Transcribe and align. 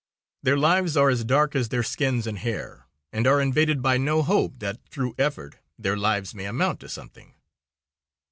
Their 0.41 0.57
lives 0.57 0.97
are 0.97 1.11
as 1.11 1.23
dark 1.23 1.55
as 1.55 1.69
their 1.69 1.83
skins 1.83 2.25
and 2.25 2.39
hair, 2.39 2.87
and 3.13 3.27
are 3.27 3.39
invaded 3.39 3.83
by 3.83 3.99
no 3.99 4.23
hope 4.23 4.57
that 4.57 4.83
through 4.89 5.13
effort 5.19 5.57
their 5.77 5.95
lives 5.95 6.33
may 6.33 6.45
amount 6.45 6.79
to 6.79 6.89
something. 6.89 7.35